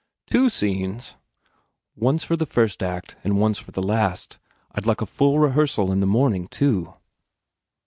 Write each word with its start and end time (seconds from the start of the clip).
"Two 0.25 0.49
scenes?" 0.49 1.15
"One 1.93 2.15
s 2.15 2.23
for 2.23 2.35
the 2.35 2.47
first 2.47 2.81
act 2.81 3.17
and 3.23 3.39
one 3.39 3.51
s 3.51 3.59
for 3.59 3.69
the 3.71 3.83
last. 3.83 4.39
I 4.71 4.79
d 4.79 4.87
like 4.87 5.01
a 5.01 5.05
full 5.05 5.37
rehearsal 5.37 5.91
in 5.91 5.99
the 5.99 6.07
morning, 6.07 6.47
too." 6.47 6.95